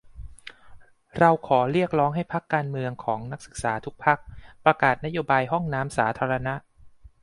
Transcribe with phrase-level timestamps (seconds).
[1.19, 4.17] เราขอเรียกร้องให้พรรคการเมืองของนักศึกษาทุกพรรค
[4.65, 6.53] ประกาศนโยบายห้องน้ำสาธารณะ!